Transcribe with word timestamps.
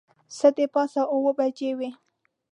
څه 0.37 0.47
د 0.57 0.59
پاسه 0.73 1.01
اوه 1.13 1.31
بجې 1.37 1.71
وې. 1.77 1.89